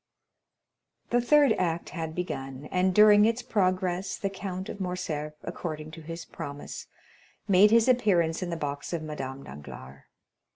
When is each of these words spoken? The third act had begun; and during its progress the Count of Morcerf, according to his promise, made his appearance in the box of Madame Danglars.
The 1.11 1.21
third 1.21 1.53
act 1.59 1.89
had 1.89 2.15
begun; 2.15 2.67
and 2.71 2.91
during 2.91 3.23
its 3.25 3.43
progress 3.43 4.17
the 4.17 4.31
Count 4.31 4.67
of 4.67 4.79
Morcerf, 4.81 5.33
according 5.43 5.91
to 5.91 6.01
his 6.01 6.25
promise, 6.25 6.87
made 7.47 7.69
his 7.69 7.87
appearance 7.87 8.41
in 8.41 8.49
the 8.49 8.57
box 8.57 8.93
of 8.93 9.03
Madame 9.03 9.43
Danglars. 9.43 10.01